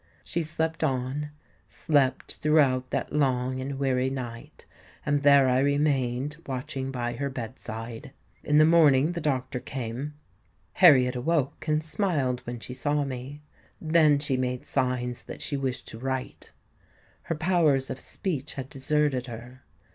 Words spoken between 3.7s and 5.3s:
weary night; and